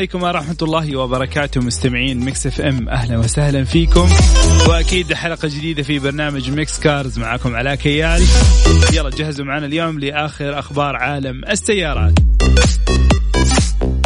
عليكم 0.00 0.22
ورحمة 0.22 0.56
الله 0.62 0.96
وبركاته 0.96 1.60
مستمعين 1.60 2.20
Mix 2.20 2.46
FM 2.46 2.88
أهلا 2.88 3.18
وسهلا 3.18 3.64
فيكم. 3.64 4.08
وأكيد 4.68 5.12
حلقة 5.12 5.48
جديدة 5.48 5.82
في 5.82 5.98
برنامج 5.98 6.50
Mix 6.50 6.80
Cars 6.80 7.18
معكم 7.18 7.56
علاء 7.56 7.74
كيال. 7.74 8.22
يلا 8.92 9.10
جهزوا 9.10 9.44
معنا 9.44 9.66
اليوم 9.66 9.98
لآخر 9.98 10.58
أخبار 10.58 10.96
عالم 10.96 11.44
السيارات. 11.44 12.12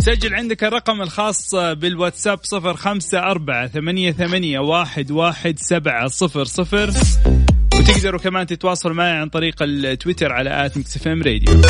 سجل 0.00 0.34
عندك 0.34 0.64
الرقم 0.64 1.02
الخاص 1.02 1.54
بالواتساب 1.54 2.38
صفر 2.42 2.74
خمسة 2.74 3.18
أربعة 3.18 3.66
ثمانية, 3.66 4.12
ثمانية 4.12 4.58
واحد, 4.58 5.10
واحد 5.10 5.58
سبعة 5.58 6.08
صفر 6.08 6.44
صفر. 6.44 6.90
وتقدروا 7.74 8.20
كمان 8.20 8.46
تتواصلوا 8.46 8.94
معي 8.94 9.12
عن 9.12 9.28
طريق 9.28 9.54
التويتر 9.62 10.32
على 10.32 10.66
at 10.66 10.76
Mix 10.76 10.96
FM 10.96 11.22
Radio. 11.22 11.60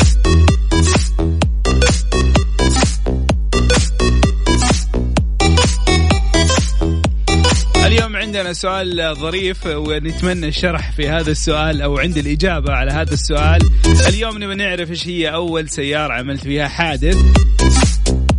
عندنا 8.35 8.53
سؤال 8.53 9.15
ظريف 9.15 9.65
ونتمنى 9.65 10.47
الشرح 10.47 10.91
في 10.91 11.09
هذا 11.09 11.31
السؤال 11.31 11.81
أو 11.81 11.99
عند 11.99 12.17
الإجابة 12.17 12.73
على 12.73 12.91
هذا 12.91 13.13
السؤال. 13.13 13.69
اليوم 14.07 14.43
نبي 14.43 14.55
نعرف 14.55 14.89
إيش 14.89 15.07
هي 15.07 15.33
أول 15.33 15.69
سيارة 15.69 16.13
عملت 16.13 16.43
فيها 16.43 16.67
حادث. 16.67 17.17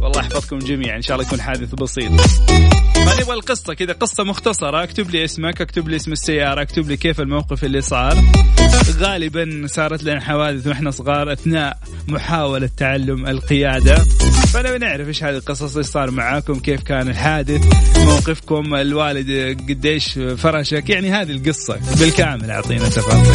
والله 0.00 0.20
يحفظكم 0.20 0.58
جميعا 0.58 0.96
إن 0.96 1.02
شاء 1.02 1.16
الله 1.16 1.26
يكون 1.26 1.40
حادث 1.40 1.74
بسيط. 1.74 2.10
ما 2.96 3.20
نبغى 3.20 3.34
القصة 3.34 3.74
كذا 3.74 3.92
قصة 3.92 4.24
مختصرة. 4.24 4.82
اكتب 4.82 5.10
لي 5.10 5.24
اسمك 5.24 5.60
اكتب 5.60 5.88
لي 5.88 5.96
اسم 5.96 6.12
السيارة 6.12 6.62
اكتب 6.62 6.88
لي 6.88 6.96
كيف 6.96 7.20
الموقف 7.20 7.64
اللي 7.64 7.80
صار. 7.80 8.24
غالبا 8.98 9.66
صارت 9.66 10.02
لنا 10.02 10.20
حوادث 10.20 10.66
وإحنا 10.66 10.90
صغار 10.90 11.32
أثناء 11.32 11.78
محاولة 12.08 12.70
تعلم 12.76 13.26
القيادة. 13.26 14.06
فانا 14.56 14.76
بنعرف 14.76 15.08
إيش 15.08 15.24
هذه 15.24 15.36
القصص 15.36 15.70
اللي 15.72 15.82
صار 15.82 16.10
معاكم 16.10 16.60
كيف 16.60 16.82
كان 16.82 17.08
الحادث 17.08 17.64
موقفكم 17.98 18.74
الوالد 18.74 19.60
قديش 19.68 20.18
فرشك 20.36 20.90
يعني 20.90 21.10
هذه 21.10 21.30
القصة 21.30 21.78
بالكامل 22.00 22.50
أعطينا 22.50 22.88
تفاصيل. 22.88 23.34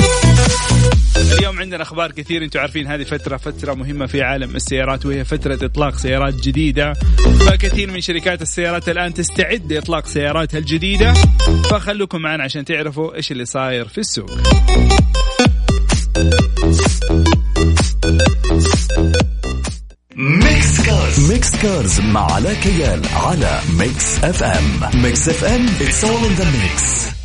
اليوم 1.37 1.59
عندنا 1.59 1.81
أخبار 1.81 2.11
كثير 2.11 2.43
أنتم 2.43 2.59
عارفين 2.59 2.87
هذه 2.87 3.03
فترة 3.03 3.37
فترة 3.37 3.73
مهمة 3.73 4.05
في 4.05 4.21
عالم 4.21 4.55
السيارات 4.55 5.05
وهي 5.05 5.25
فترة 5.25 5.65
إطلاق 5.65 5.97
سيارات 5.97 6.33
جديدة. 6.33 6.93
فكثير 7.47 7.91
من 7.91 8.01
شركات 8.01 8.41
السيارات 8.41 8.89
الآن 8.89 9.13
تستعد 9.13 9.73
لإطلاق 9.73 10.05
سياراتها 10.05 10.57
الجديدة. 10.57 11.13
فخلوكم 11.69 12.21
معنا 12.21 12.43
عشان 12.43 12.65
تعرفوا 12.65 13.15
إيش 13.15 13.31
اللي 13.31 13.45
صاير 13.45 13.87
في 13.87 13.97
السوق. 13.97 14.31
كارز 21.61 21.99
ميكس 21.99 21.99
مع 21.99 22.31
علاء 22.31 22.53
كيال 22.53 23.01
على 23.13 23.59
ميكس 23.77 24.23
اف 24.23 24.43
ام 24.43 25.01
ميكس 25.01 25.29
اف 25.29 25.43
ام 25.43 25.65
it's 25.67 26.03
all 26.03 26.25
in 26.25 26.41
the 26.41 26.45
mix. 26.45 27.20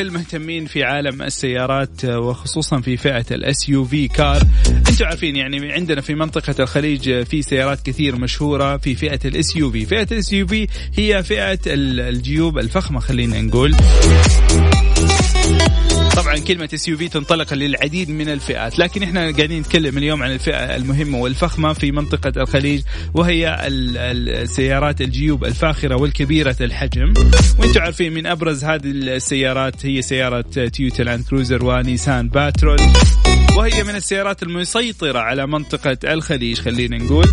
المهتمين 0.00 0.66
في 0.66 0.84
عالم 0.84 1.22
السيارات 1.22 2.04
وخصوصا 2.04 2.80
في 2.80 2.96
فئة 2.96 3.24
ال 3.30 3.68
SUV 3.68 4.08
car 4.08 4.42
أنتم 4.68 5.04
عارفين 5.04 5.36
يعني 5.36 5.72
عندنا 5.72 6.00
في 6.00 6.14
منطقة 6.14 6.54
الخليج 6.60 7.22
في 7.22 7.42
سيارات 7.42 7.82
كثير 7.82 8.16
مشهورة 8.16 8.76
في 8.76 8.94
فئة 8.94 9.20
ال 9.24 9.56
SUV 9.56 9.86
فئة 9.86 10.06
ال 10.12 10.32
SUV 10.32 10.68
هي 10.94 11.22
فئة 11.22 11.58
الجيوب 11.66 12.58
الفخمة 12.58 13.00
خلينا 13.00 13.42
نقول. 13.42 13.74
طبعا 16.16 16.38
كلمة 16.38 16.68
SUV 16.74 17.08
تنطلق 17.08 17.54
للعديد 17.54 18.10
من 18.10 18.28
الفئات 18.28 18.78
لكن 18.78 19.02
إحنا 19.02 19.20
قاعدين 19.20 19.60
نتكلم 19.60 19.98
اليوم 19.98 20.22
عن 20.22 20.32
الفئة 20.32 20.76
المهمة 20.76 21.18
والفخمة 21.18 21.72
في 21.72 21.92
منطقة 21.92 22.32
الخليج 22.42 22.82
وهي 23.14 23.58
السيارات 23.66 25.00
الجيوب 25.00 25.44
الفاخرة 25.44 25.96
والكبيرة 25.96 26.56
الحجم. 26.60 27.14
وإنتم 27.58 27.80
عارفين 27.80 28.12
من 28.12 28.26
أبرز 28.26 28.64
هذه 28.64 28.90
السيارات 28.90 29.86
هي 29.86 30.02
سيارة 30.02 30.44
تويوتا 30.72 31.02
لاند 31.02 31.24
كروزر 31.24 31.64
ونيسان 31.64 32.28
باترول 32.28 32.78
وهي 33.56 33.84
من 33.84 33.94
السيارات 33.96 34.42
المسيطرة 34.42 35.18
على 35.18 35.46
منطقة 35.46 35.98
الخليج 36.04 36.58
خلينا 36.58 36.98
نقول. 36.98 37.26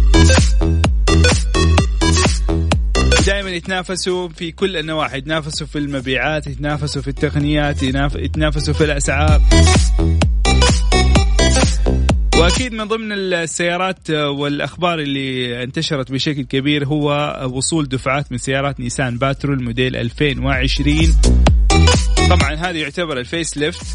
يتنافسوا 3.53 4.29
في 4.29 4.51
كل 4.51 4.77
النواحي. 4.77 5.17
يتنافسوا 5.17 5.67
في 5.67 5.77
المبيعات 5.77 6.47
يتنافسوا 6.47 7.01
في 7.01 7.07
التقنيات 7.07 7.83
يتنافسوا 7.83 8.73
في 8.73 8.83
الأسعار. 8.83 9.41
وأكيد 12.37 12.73
من 12.73 12.83
ضمن 12.83 13.11
السيارات 13.11 14.09
والأخبار 14.11 14.99
اللي 14.99 15.63
انتشرت 15.63 16.11
بشكل 16.11 16.41
كبير 16.41 16.85
هو 16.85 17.35
وصول 17.53 17.87
دفعات 17.87 18.31
من 18.31 18.37
سيارات 18.37 18.79
نيسان 18.79 19.17
باترول 19.17 19.63
موديل 19.63 19.95
2020 19.95 20.97
طبعا 22.29 22.55
هذا 22.55 22.77
يعتبر 22.77 23.19
ال 23.19 23.57
facelift. 23.57 23.85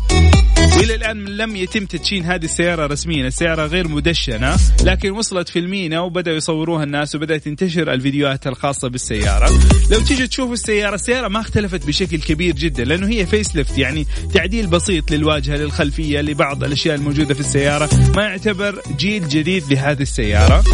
والى 0.76 0.94
الآن 0.94 1.24
لم 1.24 1.56
يتم 1.56 1.86
تدشين 1.86 2.24
هذه 2.24 2.44
السيارة 2.44 2.86
رسميا، 2.86 3.26
السيارة 3.26 3.66
غير 3.66 3.88
مدشنة 3.88 4.56
لكن 4.82 5.10
وصلت 5.10 5.48
في 5.48 5.58
المينا 5.58 6.00
وبدأوا 6.00 6.36
يصوروها 6.36 6.84
الناس 6.84 7.14
وبدأت 7.14 7.44
تنتشر 7.44 7.92
الفيديوهات 7.92 8.46
الخاصة 8.46 8.88
بالسيارة، 8.88 9.50
لو 9.90 10.00
تيجي 10.00 10.26
تشوفوا 10.26 10.54
السيارة 10.54 10.94
السيارة 10.94 11.28
ما 11.28 11.40
اختلفت 11.40 11.86
بشكل 11.86 12.18
كبير 12.18 12.54
جدا 12.54 12.84
لأنه 12.84 13.08
هي 13.08 13.26
facelift 13.26 13.78
يعني 13.78 14.06
تعديل 14.34 14.66
بسيط 14.66 15.10
للواجهة 15.10 15.56
للخلفية 15.56 16.20
لبعض 16.20 16.64
الأشياء 16.64 16.94
الموجودة 16.94 17.34
في 17.34 17.40
السيارة، 17.40 17.88
ما 18.16 18.22
يعتبر 18.22 18.82
جيل 18.98 19.28
جديد 19.28 19.72
لهذه 19.72 20.02
السيارة. 20.02 20.64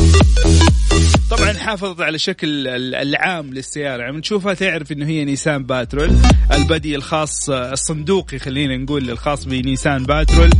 طبعا 1.30 1.52
حافظت 1.52 2.00
على 2.00 2.14
الشكل 2.14 2.68
العام 2.94 3.54
للسيارة. 3.54 4.02
يعني 4.02 4.20
تشوفها 4.20 4.54
تعرف 4.54 4.92
إنه 4.92 5.06
هي 5.06 5.24
نيسان 5.24 5.64
باترول 5.64 6.16
ال 6.52 6.61
body 6.61 6.96
الخاص 6.96 7.50
الصندوقي 7.50 8.38
خلينا 8.38 8.76
نقول 8.76 9.10
الخاص 9.10 9.44
بنيسان 9.44 10.04
باترول. 10.04 10.50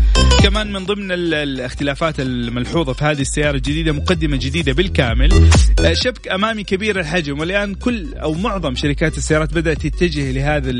كمان 0.43 0.73
من 0.73 0.87
ضمن 0.87 1.13
الاختلافات 1.13 2.21
الملحوظة 2.21 2.93
في 2.93 3.05
هذه 3.05 3.21
السيارة 3.21 3.57
الجديدة 3.57 3.93
مقدمة 3.93 4.37
جديدة 4.37 4.73
بالكامل 4.73 5.51
شبك 5.93 6.29
أمامي 6.29 6.65
كبير 6.65 7.01
الحجم. 7.01 7.41
والآن 7.41 7.75
كل 7.75 8.15
أو 8.15 8.35
معظم 8.35 8.75
شركات 8.75 9.19
السيارات 9.19 9.55
بدأت 9.55 9.87
تتجه 9.87 10.33
لهذا 10.33 10.71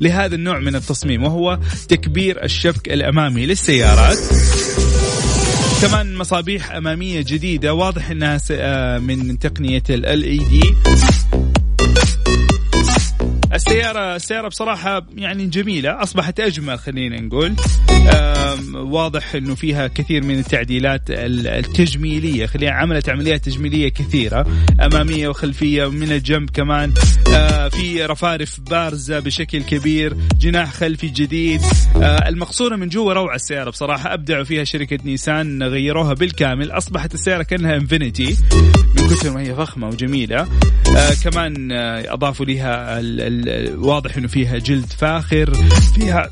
لهذا 0.00 0.34
النوع 0.34 0.58
من 0.58 0.74
التصميم 0.76 1.22
وهو 1.22 1.58
تكبير 1.88 2.44
الشبك 2.44 2.88
الأمامي 2.88 3.46
للسيارات. 3.46 4.18
كمان 5.82 6.14
مصابيح 6.16 6.72
أمامية 6.72 7.20
جديدة 7.20 7.74
واضح 7.74 8.10
إنها 8.10 8.38
آه، 8.50 8.98
من 8.98 9.38
تقنية 9.38 9.82
ال 9.90 10.48
LED 10.48 10.74
السيارة 13.54 14.16
السيارة 14.16 14.48
بصراحة 14.48 15.06
يعني 15.16 15.46
جميلة 15.46 16.02
أصبحت 16.02 16.40
أجمل 16.40 16.78
خلينا 16.78 17.20
نقول. 17.20 17.54
واضح 18.74 19.34
أنه 19.34 19.54
فيها 19.54 19.86
كثير 19.86 20.24
من 20.24 20.38
التعديلات 20.38 21.02
التجميلية. 21.08 22.46
خلينا 22.46 22.72
عملت 22.72 23.08
عمليات 23.08 23.44
تجميلية 23.44 23.88
كثيرة 23.88 24.46
أمامية 24.80 25.28
وخلفية 25.28 25.90
من 25.90 26.12
الجنب 26.12 26.50
كمان. 26.50 26.94
آه، 27.34 27.68
في 27.68 28.04
رفارف 28.04 28.60
بارزة 28.60 29.18
بشكل 29.18 29.62
كبير 29.62 30.16
جناح 30.40 30.72
خلفي 30.72 31.08
جديد. 31.08 31.60
آه، 31.96 32.28
المقصورة 32.28 32.76
من 32.76 32.88
جوا 32.88 33.12
روعة 33.12 33.34
السيارة 33.34 33.70
بصراحة 33.70 34.14
أبدعوا 34.14 34.44
فيها 34.44 34.64
شركة 34.64 34.98
نيسان 35.04 35.62
غيروها 35.62 36.14
بالكامل 36.14 36.70
أصبحت 36.70 37.14
السيارة 37.14 37.42
كأنها 37.42 37.76
إنفينيتي 37.76 38.36
من 38.98 39.08
كثر 39.08 39.30
ما 39.30 39.40
هي 39.40 39.54
فخمة 39.54 39.86
وجميلة. 39.88 40.48
آه 40.96 41.14
كمان 41.24 41.72
أضافوا 42.08 42.46
لها 42.46 43.00
واضح 43.76 44.16
أنه 44.16 44.28
فيها 44.28 44.58
جلد 44.58 44.92
فاخر 44.98 45.54
فيها 45.94 46.30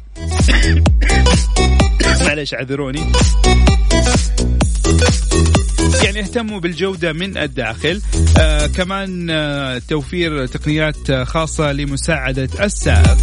معلش 2.20 2.54
اعذروني. 2.54 3.12
يعني 6.04 6.20
اهتموا 6.20 6.60
بالجودة 6.60 7.12
من 7.12 7.38
الداخل. 7.38 8.02
آه 8.40 8.66
كمان 8.66 9.30
آه 9.30 9.78
توفير 9.88 10.46
تقنيات 10.46 11.12
خاصة 11.12 11.72
لمساعدة 11.72 12.48
السائق 12.64 13.16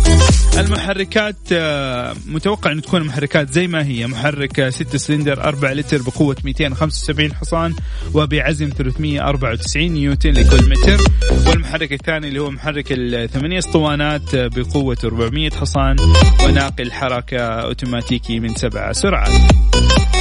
المحركات 0.57 1.35
آه 1.51 2.15
متوقع 2.27 2.71
أن 2.71 2.81
تكون 2.81 3.01
المحركات 3.01 3.49
زي 3.49 3.67
ما 3.67 3.85
هي. 3.85 4.07
محرك 4.07 4.69
6 4.69 4.97
سلندر 4.97 5.43
4 5.43 5.73
لتر 5.73 6.01
بقوة 6.01 6.35
275 6.43 7.33
حصان 7.33 7.73
وبعزم 8.13 8.69
394 8.77 9.83
نيوتن 9.91 10.31
لكل 10.31 10.69
متر. 10.69 11.03
والمحرك 11.47 11.91
الثاني 11.93 12.27
اللي 12.27 12.39
هو 12.39 12.51
محرك 12.51 12.85
الثمانية 12.91 13.59
أسطوانات 13.59 14.35
بقوة 14.35 14.97
400 15.03 15.49
حصان 15.49 15.95
وناقل 16.43 16.91
حركة 16.91 17.39
أوتوماتيكي 17.39 18.39
من 18.39 18.55
سبع 18.55 18.91
سرعات. 18.91 19.31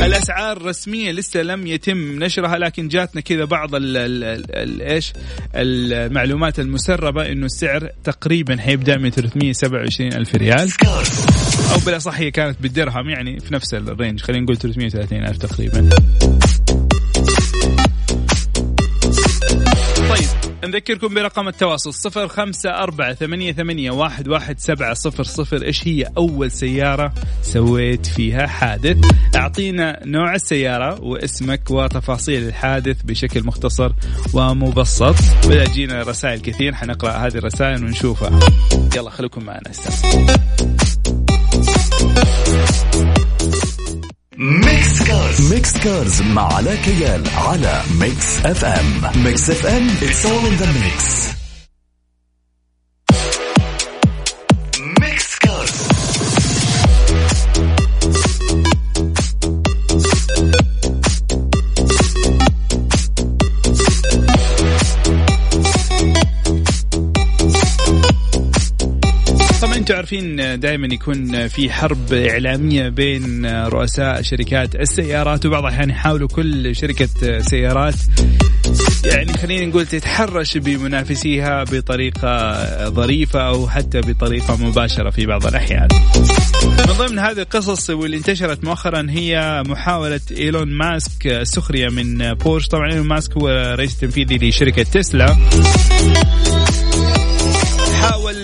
الأسعار 0.07 0.57
الرسمية 0.57 1.13
لسه 1.13 1.43
لم 1.43 1.67
يتم 1.67 2.25
نشرها 2.25 2.59
لكن 2.59 2.89
جاتنا 2.89 3.21
كذا 3.21 3.45
بعض 3.45 3.71
إيش؟ 3.75 5.13
المعلومات 5.55 6.61
المسربة 6.61 7.33
إنه 7.33 7.47
السعر 7.47 7.91
تقريبا 8.05 8.57
حيبدا 8.57 8.97
من 8.97 9.11
327 9.11 10.13
ألف 10.13 10.35
ريال. 10.35 10.71
أو 11.73 11.79
بالأصح 11.87 12.19
هي 12.19 12.31
كانت 12.31 12.63
بالدرهم 12.63 13.09
يعني 13.09 13.41
في 13.41 13.55
نفس 13.55 13.75
الرينج 13.75 14.21
خلينا 14.21 14.45
نقول 14.45 14.57
330 14.57 15.25
ألف 15.25 15.39
تقريبا. 15.39 15.89
نذكركم 20.64 21.14
برقم 21.14 21.49
التواصل 21.49 21.94
صفر 21.94 22.29
خمسة 22.29 22.70
أربعة 22.70 23.14
ثمانية, 23.14 23.53
ثمانية 23.53 23.91
واحد, 23.91 24.29
واحد 24.29 24.61
سبعة 24.61 24.94
صفر 24.94 25.23
صفر. 25.23 25.62
إيش 25.62 25.88
هي 25.88 26.06
أول 26.17 26.50
سيارة 26.50 27.12
سويت 27.43 28.06
فيها 28.06 28.47
حادث؟ 28.47 28.97
أعطينا 29.37 30.00
نوع 30.05 30.35
السيارة 30.35 31.00
واسمك 31.03 31.70
وتفاصيل 31.70 32.49
الحادث 32.49 33.03
بشكل 33.03 33.47
مختصر 33.47 33.93
ومبسط. 34.32 35.14
بدأ 35.47 35.64
تجينا 35.65 36.03
رسائل 36.03 36.41
كثير 36.41 36.75
حنقرأ 36.75 37.12
هذه 37.12 37.37
الرسائل 37.37 37.85
ونشوفها. 37.85 38.41
يلا 38.97 39.11
خليكم 39.11 39.44
معنا 39.44 39.70
استمع 39.70 40.37
Cars 45.12 45.53
Mix 45.53 45.79
Cars 45.79 46.23
مع 46.23 46.55
علاء 46.55 46.75
كيال 46.75 47.23
على 47.35 47.82
Mix 48.00 48.47
FM 48.47 49.03
Mix 49.25 49.50
FM 49.50 49.89
it's 49.88 50.25
all 50.25 50.47
in 50.47 50.62
the 50.62 50.67
mix. 50.67 51.42
عارفين 70.12 70.61
دائما 70.61 70.94
يكون 70.94 71.49
في 71.49 71.70
حرب 71.70 72.12
إعلامية 72.12 72.88
بين 72.88 73.47
رؤساء 73.47 74.23
شركات 74.23 74.76
السيارات 74.76 75.47
وبعض 75.47 75.64
الأحيان 75.64 75.91
يحاولوا 75.91 76.29
كل 76.29 76.76
شركة 76.76 77.41
سيارات 77.41 77.94
يعني 79.05 79.32
خلينا 79.32 79.67
نقول 79.67 79.87
تتحرش 79.87 80.59
بمنافسيها 80.59 81.64
بطريقة 81.64 82.64
ظريفة 82.88 83.41
أو 83.41 83.69
حتى 83.69 84.00
بطريقة 84.00 84.56
مباشرة 84.56 85.11
في 85.11 85.26
بعض 85.26 85.47
الأحيان. 85.47 85.88
من 86.65 86.94
ضمن 86.99 87.19
هذه 87.19 87.38
القصص 87.38 87.91
واللي 87.91 88.17
انتشرت 88.17 88.65
مؤخرا 88.65 89.06
هي 89.11 89.62
محاولة 89.67 90.20
إيلون 90.31 90.69
ماسك 90.69 91.26
السخرية 91.26 91.88
من 91.88 92.35
بورش، 92.35 92.69
طبعا 92.69 92.91
إيلون 92.91 93.06
ماسك 93.06 93.32
هو 93.37 93.75
رئيس 93.79 93.99
تنفيذي 93.99 94.49
لشركة 94.49 94.82
تسلا. 94.82 95.37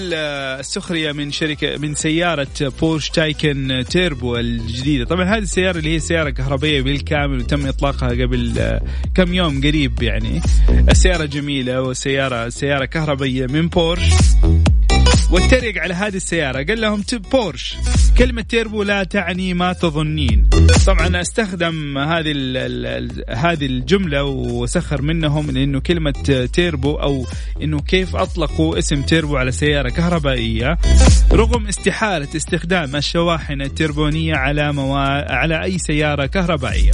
حاول 0.09 0.61
السخرية 0.61 1.13
من 1.13 1.33
شركة 1.33 1.77
من 1.77 1.95
سيارة 1.95 2.73
بورش 2.81 3.11
تايكن 3.11 3.85
تيربو 3.91 4.37
الجديدة. 4.37 5.05
طبعا 5.05 5.25
هذه 5.25 5.39
السيارة 5.39 5.79
اللي 5.79 5.95
هي 5.95 6.01
سيارة 6.01 6.31
كهربائية 6.31 6.83
بالكامل 6.83 7.39
وتم 7.39 7.67
إطلاقها 7.67 8.09
قبل 8.09 8.79
كم 9.15 9.35
يوم 9.35 9.61
قريب 9.61 10.03
يعني. 10.03 10.41
السيارة 10.91 11.25
جميلة 11.25 11.83
وسيارة 11.83 12.49
سيارة 12.49 12.85
كهربائية 12.85 13.47
من 13.47 13.69
بورش. 13.69 14.13
واتريق 15.31 15.82
على 15.82 15.94
هذه 15.94 16.17
السيارة 16.17 16.62
قال 16.62 16.81
لهم 16.81 17.03
بورش. 17.32 17.76
كلمة 18.19 18.43
تيربو 18.43 18.82
لا 18.82 19.05
تعني 19.05 19.55
ما 19.55 19.73
تظنين. 19.73 20.49
طبعا 20.87 21.20
استخدم 21.20 21.99
هذه 21.99 22.32
هذه 23.29 23.67
الجملة 23.67 24.25
وسخر 24.25 25.03
منهم 25.03 25.50
لأنه 25.50 25.81
كلمة 25.81 26.49
تيربو 26.53 26.94
أو 26.94 27.26
أنه 27.62 27.81
كيف 27.81 28.17
أطلقوا 28.17 28.79
اسم 28.79 29.03
تيربو 29.03 29.37
على 29.37 29.53
سيارة 29.53 29.88
كهربائية. 29.88 30.79
رغم 31.32 31.67
استحالة 31.67 32.29
استخدام 32.37 32.97
الشواحن 32.97 33.62
التوربينية 33.62 34.35
على 34.35 34.73
موا... 34.73 35.32
على 35.32 35.62
أي 35.62 35.79
سيارة 35.79 36.26
كهربائية. 36.26 36.91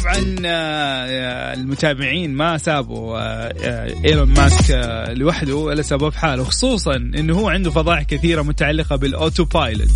طبعا 0.00 0.36
آه، 0.46 1.54
المتابعين 1.54 2.34
ما 2.34 2.58
سابوا 2.58 3.18
آه، 3.18 3.54
آه، 3.62 3.94
إيلون 4.04 4.28
ماسك 4.28 4.80
لوحده 5.08 5.56
ولا 5.56 5.82
سابوه 5.82 6.10
في 6.10 6.18
حاله 6.18 6.44
خصوصا 6.44 6.96
إنه 6.96 7.38
هو 7.38 7.48
عنده 7.48 7.70
فضائح 7.70 8.02
كثيرة 8.02 8.42
متعلقة 8.42 8.96
بال 8.96 9.44
autopilot 9.44 9.88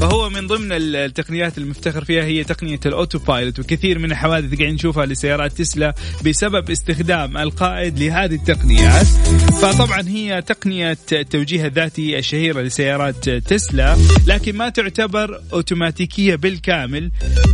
فهو 0.00 0.30
من 0.30 0.46
ضمن 0.46 0.72
التقنيات 0.72 1.58
المفتخر 1.58 2.04
فيها 2.04 2.24
هي 2.24 2.44
تقنية 2.44 2.80
ال 2.86 3.18
autopilot 3.18 3.58
وكثير 3.58 3.98
من 3.98 4.12
الحوادث 4.12 4.54
قاعدين 4.54 4.74
نشوفها 4.74 5.06
لسيارات 5.06 5.52
تسلا 5.52 5.94
بسبب 6.26 6.70
استخدام 6.70 7.36
القائد 7.36 7.98
لهذه 7.98 8.34
التقنيات. 8.34 9.06
فطبعا 9.62 10.08
هي 10.08 10.42
تقنية 10.42 10.98
التوجيه 11.12 11.66
الذاتي 11.66 12.18
الشهيرة 12.18 12.60
لسيارات 12.60 13.28
تسلا 13.28 13.96
لكن 14.26 14.56
ما 14.56 14.68
تعتبر 14.68 15.40
أوتوماتيكية 15.52 16.36
بالكامل 16.36 17.10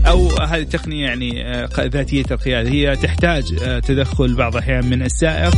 أو 0.07 0.29
هذه 0.29 0.61
التقنية 0.61 1.07
يعني 1.07 1.67
ذاتيه 1.81 2.25
القياده 2.31 2.71
هي 2.71 2.97
تحتاج 2.97 3.55
آه، 3.63 3.79
تدخل 3.79 4.35
بعض 4.35 4.53
الأحيان 4.57 4.87
من 4.91 5.03
السائق. 5.03 5.55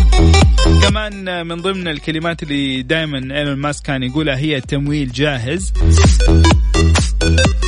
كمان 0.82 1.28
آه، 1.28 1.42
من 1.42 1.56
ضمن 1.56 1.88
الكلمات 1.88 2.42
اللي 2.42 2.82
دائما 2.82 3.38
إيلون 3.38 3.56
ماسك 3.56 3.86
كان 3.86 4.02
يقولها 4.02 4.36
هي 4.36 4.60
تمويل 4.60 5.12
جاهز. 5.12 5.72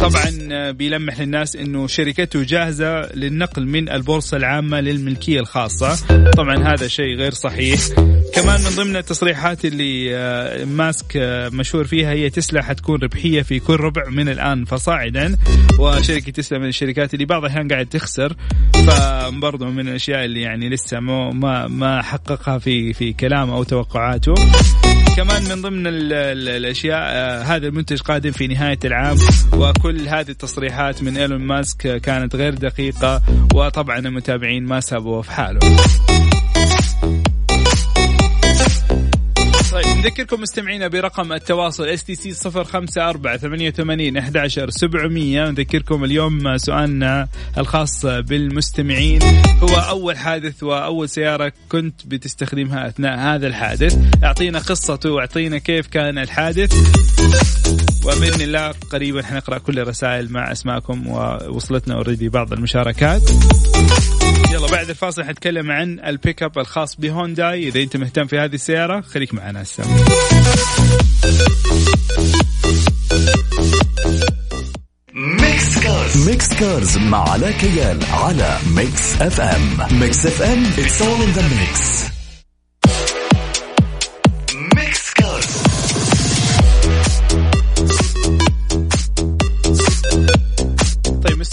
طبعا 0.01 0.49
آه، 0.53 0.71
بيلمح 0.71 1.21
للناس 1.21 1.57
إنه 1.57 1.87
شركته 1.87 2.43
جاهزة 2.43 3.13
للنقل 3.15 3.67
من 3.67 3.89
البورصة 3.89 4.37
العامة 4.37 4.81
للملكية 4.81 5.41
الخاصة. 5.41 5.97
طبعا 6.31 6.73
هذا 6.73 6.89
شيء 6.89 7.17
غير 7.17 7.35
صحيح. 7.35 7.81
كمان 8.35 8.61
من 8.61 8.71
ضمن 8.77 8.97
التصريحات 8.97 9.65
اللي 9.65 10.17
آه، 10.17 10.65
ماسك 10.65 11.17
آه، 11.17 11.49
مشهور 11.49 11.85
فيها 11.85 12.11
هي 12.11 12.31
تسلا 12.31 12.63
حتكون 12.63 13.03
ربحية 13.03 13.43
في 13.43 13.59
كل 13.59 13.77
ربع 13.77 14.09
من 14.09 14.29
الآن 14.29 14.65
فصاعدا. 14.65 15.37
وشركة 15.79 16.33
تسلا 16.33 16.59
من 16.59 16.69
الشركات 16.69 17.15
اللي 17.15 17.25
بعض 17.25 17.45
الأحيان 17.45 17.69
قاعد 17.69 17.87
تخسر. 17.87 18.37
فبرضه 18.73 19.67
من 19.67 19.89
الأشياء 19.89 20.25
اللي 20.25 20.41
يعني 20.41 20.69
لسه 20.69 21.01
ما 21.01 21.67
ما 21.69 22.03
حققها 22.03 22.59
في 22.59 22.93
في 22.93 23.13
كلامه 23.13 23.55
أو 23.55 23.63
توقعاته. 23.63 24.35
كمان 25.21 25.43
من 25.49 25.63
ضمن 25.63 25.87
ال 25.87 26.13
ال 26.13 26.49
الأشياء 26.49 27.01
آه 27.03 27.43
هذا 27.43 27.67
المنتج 27.67 28.01
قادم 28.01 28.31
في 28.31 28.47
نهاية 28.47 28.79
العام 28.85 29.17
وكل 29.53 30.09
هذه 30.09 30.31
التصريحات 30.31 31.03
من 31.03 31.17
إيلون 31.17 31.41
ماسك 31.41 32.01
كانت 32.01 32.37
غير 32.37 32.55
دقيقة 32.55 33.23
وطبعا 33.55 33.99
المتابعين 33.99 34.65
ما 34.65 34.81
سابوه 34.81 35.23
في 35.23 35.33
حاله 35.33 35.61
نذكركم 40.01 40.41
مستمعينا 40.41 40.89
برقم 40.89 41.33
التواصل 41.33 41.85
STC 41.85 42.33
صفر 42.33 42.65
خمسة 42.65 43.09
أربعة 43.11 43.37
ثمانية 43.37 43.69
وثمانين 43.69 44.17
أحد 44.17 44.37
عشر 44.37 44.71
سبعمية. 44.71 45.51
نذكركم 45.51 46.05
اليوم 46.05 46.57
سؤالنا 46.57 47.29
الخاص 47.59 48.07
بالمستمعين. 48.07 49.23
هو 49.63 49.77
أول 49.77 50.19
حادث 50.19 50.63
وأول 50.63 51.09
سيارة 51.09 51.53
كنت 51.69 52.07
بتستخدمها 52.07 52.89
أثناء 52.89 53.19
هذا 53.19 53.47
الحادث. 53.47 53.99
أعطينا 54.25 54.59
قصته 54.59 55.11
وأعطينا 55.11 55.59
كيف 55.59 55.87
كان 55.87 56.19
الحادث. 56.19 56.75
وبإذن 58.05 58.41
الله 58.41 58.75
قريبا 58.91 59.23
حنقرأ 59.23 59.59
كل 59.59 59.79
الرسائل 59.79 60.33
مع 60.33 60.53
أسماءكم 60.53 61.07
ووصلتنا 61.07 61.95
already 61.95 62.29
بعض 62.29 62.53
المشاركات. 62.53 63.23
يلا 64.51 64.67
بعد 64.71 64.91
الفاصل 64.91 65.25
حنتكلم 65.25 65.71
عن 65.71 66.01
البيك 66.01 66.43
اب 66.43 66.59
الخاص 66.59 66.97
بهونداي. 66.97 67.69
إذا 67.69 67.83
أنت 67.83 67.97
مهتم 67.97 68.27
في 68.27 68.39
هذه 68.39 68.55
السيارة 68.55 69.01
خليك 69.01 69.35
معنا. 69.35 69.63
هسه 69.63 69.85
Mix 75.15 75.79
Cars 75.79 76.29
Mix 76.29 76.55
Cars 76.55 76.99
مع 76.99 77.31
علاء 77.31 77.51
كيال 77.51 78.05
على 78.05 78.59
Mix 78.77 79.23
FM 79.23 80.01
Mix 80.01 80.27
FM 80.27 80.65
it's 80.65 81.01
all 81.01 81.23
in 81.23 81.39
the 81.39 81.43
mix. 81.43 82.10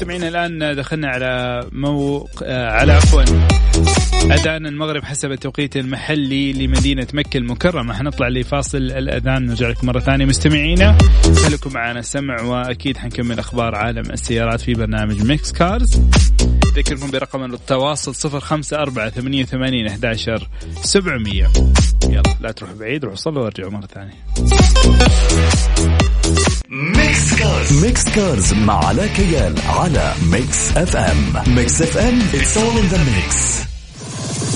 مستمعينا 0.07 0.27
الآن 0.27 0.75
دخلنا 0.75 1.07
على 1.07 1.63
موقع 1.71 2.71
على 2.71 2.91
عفوا. 2.91 3.23
أذان 4.23 4.65
المغرب 4.65 5.03
حسب 5.03 5.31
التوقيت 5.31 5.77
المحلي 5.77 6.53
لمدينة 6.53 7.07
مكة 7.13 7.37
المكرمة. 7.37 7.93
حنطلع 7.93 8.27
لفاصل 8.27 8.77
الأذان 8.77 9.45
نرجع 9.45 9.69
لكم 9.69 9.87
مرة 9.87 9.99
ثانية. 9.99 10.25
مستمعينا 10.25 10.97
خليكم 11.45 11.73
معنا 11.73 11.99
السمع 11.99 12.41
وأكيد 12.41 12.97
حنكمل 12.97 13.39
أخبار 13.39 13.75
عالم 13.75 14.11
السيارات 14.11 14.61
في 14.61 14.73
برنامج 14.73 15.21
Mix 15.21 15.51
Cars. 15.51 16.01
اذكركم 16.77 17.11
برقم 17.11 17.53
التواصل 17.53 18.29
054 18.29 19.09
88 19.09 19.87
11 19.87 20.49
700 20.81 21.47
يلا 22.09 22.23
لا 22.41 22.51
تروح 22.51 22.71
بعيد 22.71 23.05
روح 23.05 23.15
صلوا 23.15 23.43
وارجعوا 23.43 23.71
مرة 23.71 23.85
ثانية. 23.85 24.13
Mix 26.69 27.33
Cars 27.35 27.73
Mix 27.85 28.03
Cars 28.03 28.53
مع 28.53 28.85
علاء 28.85 29.07
كيال 29.07 29.55
على 29.67 30.13
Mix 30.31 30.57
FM 30.77 31.33
Mix 31.47 31.81
FM 31.81 32.19
it's 32.33 32.57
all 32.57 32.77
in 32.77 32.85
the 32.87 32.97
mix 33.03 33.35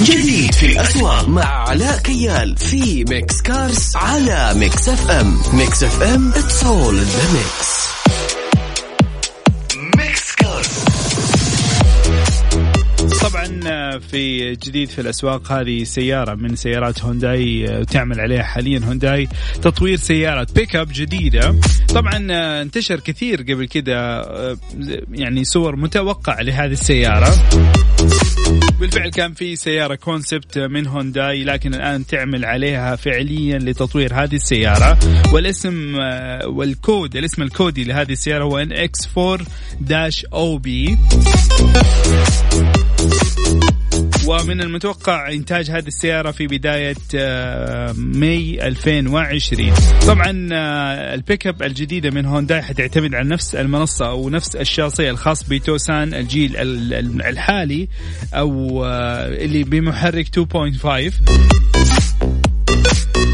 جديد 0.02 0.54
في 0.54 0.66
الأسواق 0.66 1.28
مع 1.28 1.70
علاء 1.70 1.98
كيال 1.98 2.58
في 2.58 3.04
Mix 3.10 3.42
Cars 3.42 3.96
على 3.96 4.54
Mix 4.56 4.90
FM 4.90 5.42
Mix 5.54 5.84
FM 5.84 6.32
it's 6.36 6.64
all 6.64 6.98
in 6.98 7.04
the 7.04 7.34
mix 7.34 7.81
في 14.00 14.56
جديد 14.56 14.90
في 14.90 15.02
الأسواق 15.02 15.52
هذه 15.52 15.84
سيارة 15.84 16.36
من 16.36 16.56
سيارات 16.56 17.04
هونداي 17.04 17.70
آه، 17.70 17.84
تعمل 17.84 18.20
عليها 18.20 18.44
حاليا 18.44 18.82
هونداي. 18.88 19.28
تطوير 19.62 19.98
سياره 19.98 20.48
بيك 20.56 20.76
اب 20.76 20.88
جديدة. 20.94 21.56
طبعا 21.90 22.28
آه، 22.32 22.62
انتشر 22.62 23.00
كثير 23.00 23.42
قبل 23.42 23.68
كذا 23.68 23.96
آه، 23.96 24.58
يعني 25.12 25.44
صور 25.44 25.76
متوقع 25.76 26.42
لهذه 26.42 26.72
السيارة. 26.72 27.34
بالفعل 28.80 29.10
كان 29.10 29.34
في 29.34 29.56
سيارة 29.56 29.96
concept 29.96 30.58
من 30.58 30.88
هونداي 30.88 31.44
لكن 31.44 31.74
الآن 31.74 32.06
تعمل 32.06 32.46
عليها 32.46 32.96
فعليا 32.96 33.60
لتطوير 33.60 34.14
هذه 34.14 34.36
السيارة. 34.36 34.98
والاسم 35.34 35.96
والكود 36.46 37.16
الاسم 37.16 37.42
الكودي 37.42 37.84
لهذه 37.84 38.12
السيارة 38.12 38.44
هو 38.44 38.66
NX4-OB 38.66 40.68
ومن 44.28 44.62
المتوقع 44.62 45.32
إنتاج 45.32 45.72
هذه 45.72 45.88
السيارة 45.88 46.32
في 46.32 46.48
بداية 46.48 46.96
ماي 47.94 48.68
2020 48.68 49.74
طبعا 50.08 50.32
البيك 51.14 51.48
أب 51.48 51.64
الجديدة 51.64 52.10
من 52.10 52.26
هونداي 52.26 52.62
حتعتمد 52.62 53.16
على 53.16 53.30
نفس 53.30 53.56
المنصة 53.56 54.08
أو 54.08 54.30
نفس 54.30 54.56
الشاصية 54.56 55.10
الخاص 55.12 55.44
بتوسان 55.44 56.14
الجيل 56.14 56.54
الحالي 57.26 57.88
أو 58.34 58.86
اللي 59.26 59.64
بمحرك 59.64 60.28
2.5 60.40 61.14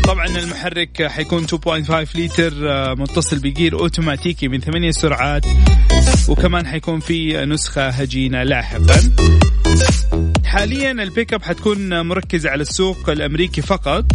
طبعا 0.04 0.26
المحرك 0.28 1.08
حيكون 1.08 1.48
2.5 1.48 2.16
لتر 2.16 2.54
متصل 2.96 3.40
بجير 3.40 3.80
أوتوماتيكي 3.80 4.48
من 4.48 4.60
ثمانية 4.60 4.92
سرعات 4.92 5.46
وكمان 6.30 6.68
حيكون 6.68 7.00
في 7.00 7.46
نسخة 7.46 7.88
هجينة 7.90 8.44
لاحقا. 8.44 9.00
حاليا 10.46 10.92
البيك 10.92 11.34
اب 11.34 11.44
حتكون 11.44 12.06
مركزة 12.06 12.50
على 12.50 12.62
السوق 12.62 13.10
الأمريكي 13.10 13.62
فقط. 13.62 14.06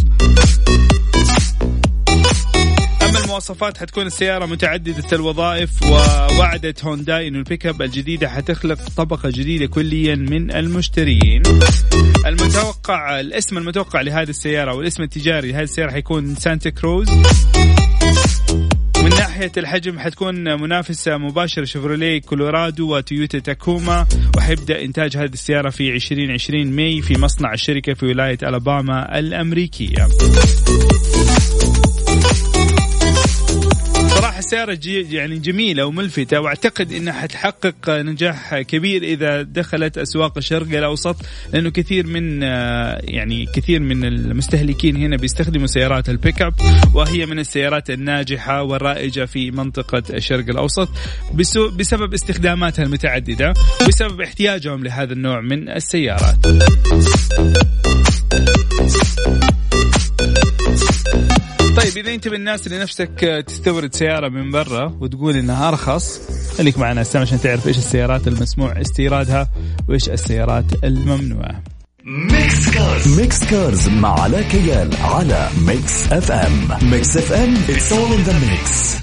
أما 3.01 3.19
المواصفات 3.23 3.77
حتكون 3.77 4.05
السيارة 4.05 4.45
متعددة 4.45 5.03
الوظائف 5.13 5.83
ووعدت 5.83 6.85
هونداي 6.85 7.27
إنه 7.27 7.37
البيك 7.37 7.65
اب 7.65 7.81
الجديدة 7.81 8.29
حتخلق 8.29 8.79
طبقة 8.97 9.29
جديدة 9.29 9.65
كليا 9.65 10.15
من 10.15 10.51
المشترين. 10.51 11.43
المتوقع 12.25 13.19
الاسم 13.19 13.57
المتوقع 13.57 14.01
لهذه 14.01 14.29
السيارة 14.29 14.75
والاسم 14.75 15.03
التجاري 15.03 15.51
لهذه 15.51 15.63
السيارة 15.63 15.91
حيكون 15.91 16.35
سانتا 16.35 16.69
كروز 16.69 17.07
ناحية 19.23 19.51
الحجم 19.57 19.99
حتكون 19.99 20.61
منافسة 20.61 21.17
مباشرة 21.17 21.63
شيفروليه 21.63 22.21
كولورادو 22.21 22.95
وتويوتا 22.95 23.39
تاكوما. 23.39 24.05
وحيبدأ 24.37 24.81
إنتاج 24.81 25.17
هذه 25.17 25.33
السيارة 25.33 25.69
في 25.69 25.95
2020 25.95 26.67
ماي 26.67 27.01
في 27.01 27.19
مصنع 27.19 27.53
الشركة 27.53 27.93
في 27.93 28.05
ولاية 28.05 28.37
ألاباما 28.43 29.19
الأمريكية. 29.19 30.07
صراحة 34.53 34.71
السيارة 34.71 35.13
يعني 35.13 35.39
جميلة 35.39 35.85
وملفتة 35.85 36.39
وأعتقد 36.39 36.91
إنها 36.91 37.13
حتحقق 37.13 37.89
نجاح 37.89 38.61
كبير 38.61 39.03
إذا 39.03 39.41
دخلت 39.41 39.97
أسواق 39.97 40.37
الشرق 40.37 40.67
الأوسط 40.67 41.15
لأنه 41.53 41.69
كثير 41.69 42.07
من 42.07 42.41
يعني 42.41 43.45
كثير 43.45 43.79
من 43.79 44.05
المستهلكين 44.05 44.95
هنا 44.95 45.17
بيستخدموا 45.17 45.67
سيارات 45.67 46.09
البيك 46.09 46.41
أب 46.41 46.53
وهي 46.93 47.25
من 47.25 47.39
السيارات 47.39 47.89
الناجحة 47.89 48.63
والرائجة 48.63 49.25
في 49.25 49.51
منطقة 49.51 50.03
الشرق 50.09 50.49
الأوسط 50.49 50.89
بسبب 51.77 52.13
استخداماتها 52.13 52.83
المتعددة 52.83 53.53
بسبب 53.87 54.21
احتياجهم 54.21 54.83
لهذا 54.83 55.13
النوع 55.13 55.41
من 55.41 55.69
السيارات. 55.69 56.37
طيب 61.93 62.05
اذا 62.05 62.15
انت 62.15 62.27
من 62.27 62.35
الناس 62.35 62.67
اللي 62.67 62.79
نفسك 62.79 63.43
تستورد 63.47 63.95
سيارة 63.95 64.29
من 64.29 64.51
برا 64.51 64.97
وتقول 65.01 65.35
إنها 65.35 65.69
أرخص 65.69 66.21
خليك 66.57 66.77
معنا 66.77 67.01
هسه 67.01 67.19
عشان 67.19 67.39
تعرف 67.39 67.67
إيش 67.67 67.77
السيارات 67.77 68.27
المسموح 68.27 68.77
استيرادها 68.77 69.49
وإيش 69.89 70.09
السيارات 70.09 70.65
الممنوعة. 70.83 71.63
Mix 72.03 72.69
Cars. 72.69 73.19
Mix 73.19 73.45
Cars 73.45 73.89
مع 73.89 74.21
علاء 74.21 74.41
كيال 74.41 74.95
على 74.95 75.49
Mix 75.67 76.11
FM. 76.11 76.89
Mix 76.91 77.17
FM 77.17 77.55
it's 77.69 77.93
all 77.93 78.13
in 78.13 78.23
the 78.23 78.39
mix 78.39 78.97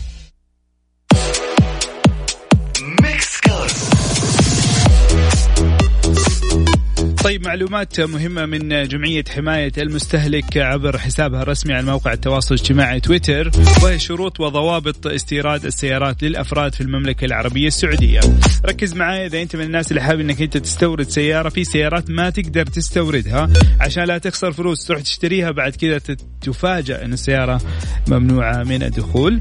طيب 7.24 7.46
معلومات 7.46 8.00
مهمة 8.00 8.46
من 8.46 8.88
جمعية 8.88 9.24
حماية 9.34 9.72
المستهلك 9.78 10.56
عبر 10.56 10.98
حسابها 10.98 11.42
الرسمي 11.42 11.74
على 11.74 11.86
موقع 11.86 12.12
التواصل 12.12 12.54
الاجتماعي 12.54 13.00
تويتر 13.00 13.50
وهي 13.82 13.98
شروط 13.98 14.40
وضوابط 14.40 15.06
استيراد 15.06 15.64
السيارات 15.64 16.22
للأفراد 16.22 16.74
في 16.74 16.80
المملكة 16.80 17.24
العربية 17.24 17.66
السعودية. 17.66 18.20
ركز 18.66 18.94
معي 18.94 19.26
إذا 19.26 19.42
أنت 19.42 19.56
من 19.56 19.64
الناس 19.64 19.90
اللي 19.90 20.02
حابب 20.02 20.20
أنك 20.20 20.42
أنت 20.42 20.56
تستورد 20.56 21.08
سيارة 21.08 21.48
في 21.48 21.64
سيارات 21.64 22.10
ما 22.10 22.30
تقدر 22.30 22.66
تستوردها 22.66 23.50
عشان 23.80 24.04
لا 24.04 24.18
تخسر 24.18 24.52
فلوس 24.52 24.84
تروح 24.84 25.00
تشتريها 25.02 25.50
بعد 25.50 25.76
كذا 25.76 26.00
تفاجأ 26.40 27.04
أن 27.04 27.12
السيارة 27.12 27.60
ممنوعة 28.08 28.62
من 28.62 28.82
الدخول. 28.82 29.40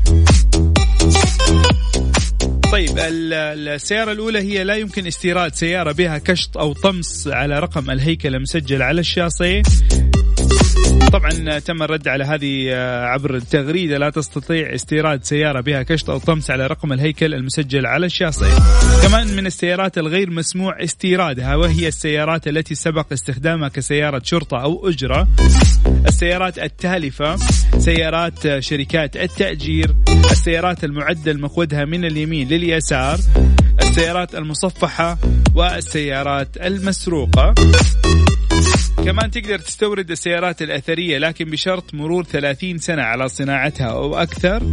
طيب 2.71 2.89
السيارة 2.97 4.11
الأولى 4.11 4.39
هي 4.39 4.63
لا 4.63 4.75
يمكن 4.75 5.07
استيراد 5.07 5.55
سيارة 5.55 5.91
بها 5.91 6.17
كشط 6.17 6.57
أو 6.57 6.73
طمس 6.73 7.27
على 7.27 7.59
رقم 7.59 7.91
الهيكل 7.91 8.35
المسجل 8.35 8.81
على 8.81 8.99
الشاصي. 8.99 9.61
طبعا 11.13 11.59
تم 11.59 11.83
الرد 11.83 12.07
على 12.07 12.23
هذه 12.23 12.75
عبر 13.05 13.35
التغريده 13.35 13.97
لا 13.97 14.09
تستطيع 14.09 14.75
استيراد 14.75 15.23
سيارة 15.23 15.61
بها 15.61 15.83
كشط 15.83 16.09
أو 16.09 16.17
طمس 16.17 16.51
على 16.51 16.67
رقم 16.67 16.93
الهيكل 16.93 17.33
المسجل 17.33 17.85
على 17.85 18.05
الشاصي. 18.05 18.49
كمان 19.03 19.35
من 19.35 19.45
السيارات 19.45 19.97
الغير 19.97 20.29
مسموع 20.29 20.83
استيرادها 20.83 21.55
وهي 21.55 21.87
السيارات 21.87 22.47
التي 22.47 22.75
سبق 22.75 23.13
استخدامها 23.13 23.67
كسيارة 23.67 24.21
شرطة 24.23 24.57
أو 24.57 24.89
أجرة. 24.89 25.27
السيارات 26.07 26.59
التالفة، 26.59 27.35
سيارات 27.77 28.59
شركات 28.59 29.17
التأجير، 29.17 29.95
السيارات 30.31 30.83
المعدل 30.83 31.39
مقودها 31.39 31.85
من 31.85 32.05
اليمين 32.05 32.47
لليسار، 32.47 33.19
السيارات 33.81 34.35
المصفحة 34.35 35.17
والسيارات 35.55 36.57
المسروقة. 36.57 37.53
كمان 39.05 39.31
تقدر 39.31 39.59
تستورد 39.59 40.11
السيارات 40.11 40.61
الأثرية 40.61 41.17
لكن 41.17 41.45
بشرط 41.45 41.93
مرور 41.93 42.23
30 42.23 42.77
سنة 42.77 43.01
على 43.01 43.29
صناعتها 43.29 43.87
أو 43.87 44.15
أكثر. 44.15 44.63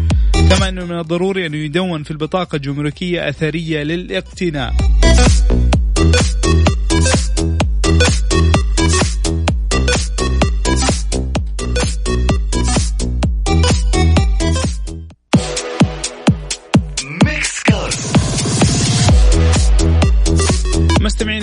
كما 0.50 0.68
أنه 0.68 0.84
من 0.84 0.98
الضروري 0.98 1.46
أنه 1.46 1.56
يدون 1.56 2.02
في 2.02 2.10
البطاقة 2.10 2.58
جمركية 2.58 3.28
أثرية 3.28 3.82
للاقتناء. 3.82 4.74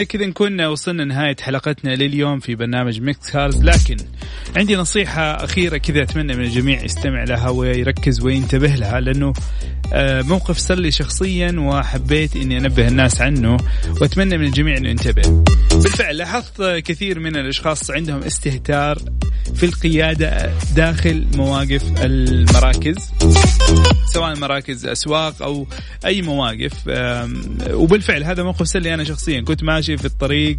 كذا 0.04 0.26
نكون 0.26 0.62
وصلنا 0.62 1.06
نهاية 1.06 1.36
حلقتنا 1.42 1.96
لليوم 1.96 2.40
في 2.40 2.56
برنامج 2.56 3.02
Mix 3.02 3.32
Cars 3.32 3.64
لكن 3.64 3.98
عندي 4.58 4.76
نصيحة 4.76 5.22
أخيرة 5.22 5.78
كذا 5.78 6.04
أتمنى 6.04 6.34
من 6.34 6.44
الجميع 6.44 6.84
يستمع 6.84 7.24
لها 7.24 7.50
ويركز 7.50 8.22
وينتبه 8.22 8.76
لها 8.76 9.00
لأنه 9.00 9.34
آه، 9.94 10.22
موقف 10.22 10.58
صار 10.58 10.78
لي 10.78 10.92
شخصيا 10.92 11.56
وحبيت 11.58 12.36
إني 12.36 12.58
أنبه 12.58 12.88
الناس 12.88 13.22
عنه 13.22 13.58
وأتمنى 14.02 14.38
من 14.38 14.46
الجميع 14.46 14.78
إنه 14.78 14.90
ينتبه. 14.90 15.44
بالفعل 15.72 16.18
لاحظت 16.18 16.62
كثير 16.62 17.20
من 17.20 17.36
الأشخاص 17.36 17.92
عندهم 17.92 18.24
استهتار 18.24 18.98
في 19.56 19.66
القيادة 19.66 20.52
داخل 20.76 21.28
مواقف 21.36 21.84
المراكز 21.98 22.96
سواء 24.14 24.40
مراكز 24.40 24.86
أسواق 24.86 25.42
أو 25.42 25.68
أي 26.06 26.22
مواقف. 26.22 26.74
وبالفعل 27.72 28.24
هذا 28.24 28.44
موقف 28.44 28.68
سلي 28.68 28.94
أنا 28.94 29.04
شخصيا. 29.04 29.42
كنت 29.42 29.64
ماشي 29.64 29.98
في 29.98 30.06
الطريق 30.06 30.58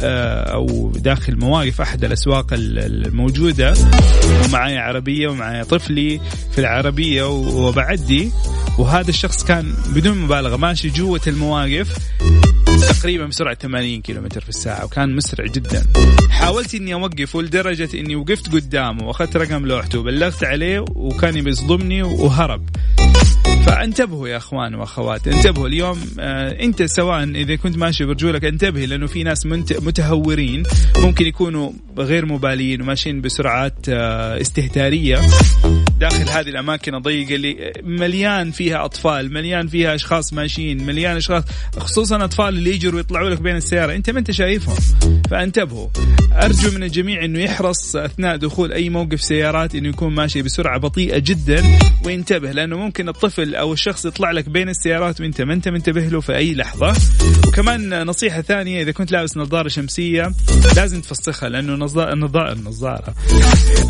آه، 0.00 0.52
أو 0.52 0.92
داخل 0.96 1.36
مواقف 1.36 1.80
أحد 1.80 2.04
الأسواق 2.04 2.46
الموجودة. 2.52 3.74
ومعي 4.44 4.78
عربية 4.78 5.28
ومعي 5.28 5.64
طفلي 5.64 6.20
في 6.52 6.58
العربية 6.58 7.28
وبعدي. 7.28 8.30
وهذا 8.78 9.08
الشخص 9.10 9.44
كان 9.44 9.74
بدون 9.94 10.18
مبالغة 10.18 10.56
ماشي 10.56 10.88
جوة 10.88 11.20
المواقف. 11.26 11.96
تقريبا 12.80 13.26
بسرعة 13.26 13.54
80 13.54 14.00
كيلو 14.00 14.22
في 14.28 14.48
الساعة 14.48 14.84
وكان 14.84 15.16
مسرع 15.16 15.46
جدا. 15.46 15.86
حاولت 16.30 16.74
إني 16.74 16.94
أوقفه 16.94 17.42
لدرجة 17.42 17.88
إني 17.94 18.16
وقفت 18.16 18.52
قدامه 18.52 19.06
وأخذت 19.06 19.36
رقم 19.36 19.66
لوحته 19.66 19.98
وبلغت 19.98 20.44
عليه 20.44 20.84
وكان 20.94 21.44
بيصدمني 21.44 22.02
وهرب. 22.02 22.68
فانتبهوا 23.66 24.28
يا 24.28 24.36
أخوان 24.36 24.74
وأخوات 24.74 25.28
انتبهوا 25.28 25.68
اليوم 25.68 26.00
آه 26.20 26.62
أنت 26.62 26.82
سواء 26.82 27.24
إذا 27.24 27.56
كنت 27.56 27.76
ماشي 27.78 28.04
برجولك 28.04 28.44
انتبه 28.44 28.84
لأنه 28.84 29.06
في 29.06 29.22
ناس 29.22 29.46
متهورين 29.46 30.62
ممكن 30.98 31.26
يكونوا 31.26 31.70
غير 32.00 32.26
مبالين 32.26 32.82
وماشيين 32.82 33.20
بسرعات 33.20 33.74
آه 33.88 34.40
استهتارية. 34.40 35.20
داخل 36.00 36.28
هذه 36.28 36.48
الأماكن 36.48 36.94
الضيقة 36.94 37.34
اللي 37.34 37.72
مليان 37.82 38.50
فيها 38.50 38.84
أطفال 38.84 39.32
مليان 39.32 39.66
فيها 39.66 39.94
أشخاص 39.94 40.32
ماشيين 40.32 40.86
مليان 40.86 41.16
أشخاص 41.16 41.42
خصوصا 41.78 42.24
أطفال 42.24 42.48
اللي 42.48 42.70
يجروا 42.70 42.96
ويطلعوا 42.96 43.30
لك 43.30 43.40
بين 43.40 43.56
السيارة. 43.56 43.94
أنت 43.94 44.10
ما 44.10 44.18
أنت 44.18 44.30
شايفهم؟ 44.30 44.76
فانتبهوا. 45.30 45.88
أرجو 46.32 46.70
من 46.70 46.82
الجميع 46.82 47.24
إنه 47.24 47.38
يحرص 47.38 47.96
أثناء 47.96 48.36
دخول 48.36 48.72
أي 48.72 48.88
موقف 48.88 49.22
سيارات 49.22 49.74
إنه 49.74 49.88
يكون 49.88 50.14
ماشي 50.14 50.42
بسرعة 50.42 50.78
بطيئة 50.78 51.18
جدا 51.18 51.62
وينتبه 52.04 52.52
لأنه 52.52 52.76
ممكن 52.76 53.08
الطفل 53.08 53.54
أو 53.54 53.72
الشخص 53.72 54.06
يطلع 54.06 54.30
لك 54.30 54.48
بين 54.48 54.68
السيارات 54.68 55.20
وأنت 55.20 55.42
ما 55.42 55.52
أنت 55.52 55.68
منتبه 55.68 56.00
له 56.00 56.20
في 56.20 56.36
أي 56.36 56.54
لحظة. 56.54 56.94
وكمان 57.46 58.02
نصيحة 58.02 58.42
ثانية 58.42 58.82
إذا 58.82 58.92
كنت 58.92 59.12
لابس 59.12 59.36
نظارة 59.36 59.68
شمسية 59.68 60.32
لازم 60.76 61.00
تفسخها 61.00 61.48
لأنه 61.48 61.74
النظاره 61.94 62.52
النظارة. 62.52 63.14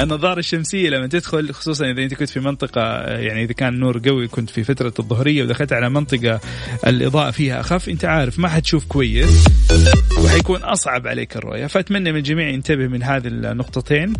النظارة 0.01 0.39
الشمسية 0.39 0.91
لما 0.91 1.07
تدخل 1.07 1.53
خصوصا 1.53 1.91
إذا 1.91 2.03
أنت 2.03 2.15
كنت 2.15 2.29
في 2.29 2.41
منطقة 2.41 2.81
يعني 3.03 3.45
إذا 3.45 3.53
كان 3.53 3.81
نور 3.81 4.01
قوي 4.09 4.29
كنت 4.29 4.51
في 4.51 4.65
فترة 4.65 4.93
الظهرية 4.99 5.43
ودخلت 5.43 5.73
على 5.73 5.91
منطقة 5.91 6.41
الإضاءة 6.87 7.31
فيها 7.31 7.61
أخف 7.61 7.89
أنت 7.89 8.05
عارف 8.05 8.39
ما 8.39 8.49
حتشوف 8.49 8.85
كويس 8.85 9.45
وحيكون 10.25 10.63
أصعب 10.63 11.07
عليك 11.07 11.37
الرؤية. 11.37 11.67
فأتمنى 11.67 12.13
من 12.13 12.19
الجميع 12.19 12.49
ينتبه 12.49 12.87
من 12.87 13.03
هذه 13.03 13.27
النقطتين. 13.27 14.13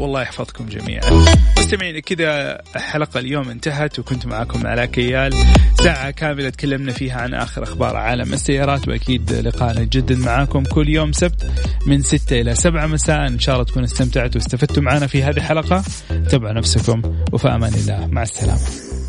والله 0.00 0.22
يحفظكم 0.22 0.66
جميعا. 0.66 1.10
مستمعين 1.58 1.98
كذا 1.98 2.60
الحلقة 2.76 3.20
اليوم 3.20 3.50
انتهت 3.50 3.98
وكنت 3.98 4.26
معكم 4.26 4.66
علاء 4.66 4.84
كيال. 4.84 5.34
ساعة 5.82 6.10
كاملة 6.10 6.50
تكلمنا 6.50 6.92
فيها 6.92 7.20
عن 7.20 7.34
آخر 7.34 7.62
أخبار 7.62 7.96
عالم 7.96 8.32
السيارات 8.32 8.88
وأكيد 8.88 9.32
لقاءنا 9.32 9.84
جدا 9.84 10.16
معاكم 10.16 10.64
كل 10.64 10.88
يوم 10.88 11.12
سبت 11.12 11.50
من 11.86 12.02
6 12.02 12.40
إلى 12.40 12.54
7 12.54 12.86
مساء. 12.86 13.26
إن 13.26 13.38
شاء 13.38 13.54
الله 13.54 13.64
تكونوا 13.64 13.86
استمتعتوا 13.86 14.40
واستفدتوا 14.40 14.82
معنا 14.82 15.06
في 15.06 15.22
هذه 15.22 15.36
الحلقة. 15.36 15.84
تابعوا 16.30 16.52
نفسكم 16.52 17.02
وفي 17.32 17.48
أمان 17.48 17.74
الله. 17.74 18.06
مع 18.06 18.22
السلامة. 18.22 18.99